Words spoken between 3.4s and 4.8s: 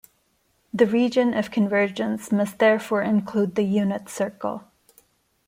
the unit circle.